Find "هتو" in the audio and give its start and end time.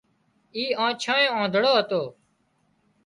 1.79-2.01